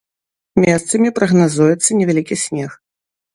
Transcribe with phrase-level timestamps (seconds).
[0.63, 2.71] Месцамі прагназуецца невялікі снег.